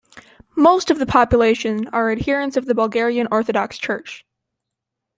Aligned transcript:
Most 0.57 0.89
of 0.89 0.97
the 0.97 1.05
population 1.05 1.87
are 1.89 2.11
adherents 2.11 2.57
of 2.57 2.65
the 2.65 2.73
Bulgarian 2.73 3.27
Orthodox 3.31 3.77
Church. 3.77 4.25